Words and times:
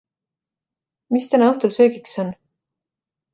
Mis 1.17 1.27
täna 1.33 1.51
õhtul 1.51 1.75
söögiks 1.77 2.17
on? 2.25 2.33